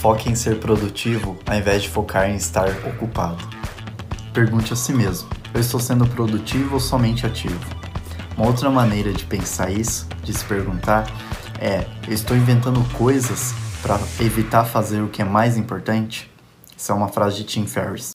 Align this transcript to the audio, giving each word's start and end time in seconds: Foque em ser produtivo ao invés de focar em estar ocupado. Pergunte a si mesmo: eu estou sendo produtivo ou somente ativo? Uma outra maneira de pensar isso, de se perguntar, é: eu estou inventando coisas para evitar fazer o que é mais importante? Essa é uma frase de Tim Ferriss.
Foque 0.00 0.30
em 0.30 0.34
ser 0.34 0.58
produtivo 0.58 1.38
ao 1.44 1.54
invés 1.54 1.82
de 1.82 1.90
focar 1.90 2.30
em 2.30 2.36
estar 2.36 2.66
ocupado. 2.86 3.46
Pergunte 4.32 4.72
a 4.72 4.76
si 4.76 4.94
mesmo: 4.94 5.28
eu 5.52 5.60
estou 5.60 5.78
sendo 5.78 6.06
produtivo 6.06 6.74
ou 6.74 6.80
somente 6.80 7.26
ativo? 7.26 7.60
Uma 8.34 8.46
outra 8.46 8.70
maneira 8.70 9.12
de 9.12 9.26
pensar 9.26 9.70
isso, 9.70 10.08
de 10.24 10.32
se 10.32 10.42
perguntar, 10.46 11.06
é: 11.60 11.86
eu 12.08 12.14
estou 12.14 12.34
inventando 12.34 12.82
coisas 12.94 13.52
para 13.82 14.00
evitar 14.20 14.64
fazer 14.64 15.02
o 15.02 15.08
que 15.08 15.20
é 15.20 15.24
mais 15.24 15.58
importante? 15.58 16.32
Essa 16.74 16.94
é 16.94 16.96
uma 16.96 17.08
frase 17.08 17.36
de 17.36 17.44
Tim 17.44 17.66
Ferriss. 17.66 18.08